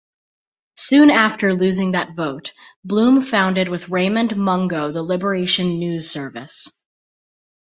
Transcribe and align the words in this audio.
Soon 0.77 1.11
after 1.11 1.53
losing 1.53 1.91
that 1.91 2.15
vote, 2.15 2.53
Bloom 2.83 3.21
founded 3.21 3.69
with 3.69 3.89
Raymond 3.89 4.35
Mungo 4.35 4.91
the 4.91 5.03
Liberation 5.03 5.77
News 5.77 6.09
Service. 6.09 6.67